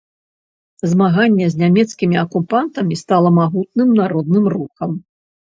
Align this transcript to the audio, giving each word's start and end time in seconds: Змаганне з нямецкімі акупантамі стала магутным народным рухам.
Змаганне 0.93 1.49
з 1.55 1.59
нямецкімі 1.63 2.17
акупантамі 2.23 2.97
стала 3.03 3.29
магутным 3.39 3.89
народным 4.03 4.45
рухам. 4.57 4.91